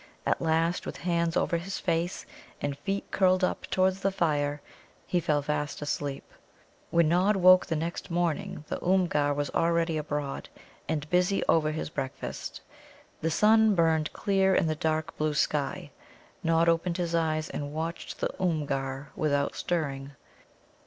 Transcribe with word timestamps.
At 0.25 0.41
last, 0.41 0.87
with 0.87 0.97
hands 0.97 1.37
over 1.37 1.57
his 1.57 1.77
face 1.77 2.25
and 2.59 2.75
feet 2.75 3.11
curled 3.11 3.43
up 3.43 3.67
towards 3.67 3.99
the 4.01 4.09
fire, 4.09 4.59
he 5.05 5.19
fell 5.19 5.43
fast 5.43 5.79
asleep. 5.79 6.23
When 6.89 7.07
Nod 7.09 7.35
woke 7.35 7.67
the 7.67 7.75
next 7.75 8.09
morning 8.09 8.65
the 8.67 8.79
Oomgar 8.83 9.31
was 9.35 9.51
already 9.51 9.97
abroad, 9.99 10.49
and 10.89 11.07
busy 11.11 11.43
over 11.45 11.69
his 11.69 11.91
breakfast. 11.91 12.61
The 13.21 13.29
sun 13.29 13.75
burned 13.75 14.11
clear 14.11 14.55
in 14.55 14.65
the 14.65 14.73
dark 14.73 15.15
blue 15.17 15.35
sky. 15.35 15.91
Nod 16.41 16.67
opened 16.67 16.97
his 16.97 17.13
eyes 17.13 17.51
and 17.51 17.71
watched 17.71 18.19
the 18.19 18.33
Oomgar 18.41 19.09
without 19.15 19.55
stirring. 19.55 20.13